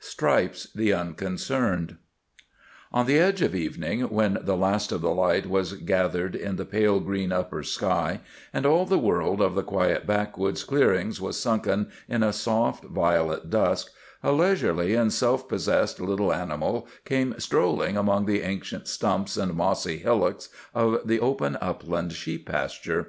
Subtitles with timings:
[0.00, 1.98] STRIPES THE UNCONCERNED
[2.94, 6.64] On the edge of evening, when the last of the light was gathered in the
[6.64, 8.20] pale green upper sky,
[8.54, 13.50] and all the world of the quiet backwoods clearings was sunken in a soft violet
[13.50, 13.90] dusk,
[14.22, 19.98] a leisurely and self possessed little animal came strolling among the ancient stumps and mossy
[19.98, 23.08] hillocks of the open upland sheep pasture.